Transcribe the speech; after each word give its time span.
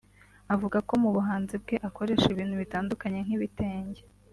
Avuga 0.53 0.77
ko 0.87 0.93
mu 1.03 1.09
buhanzi 1.15 1.55
bwe 1.63 1.75
akoresha 1.87 2.27
ibintu 2.33 2.55
bitandukanye 2.61 3.19
nk’ibitenge 3.25 4.01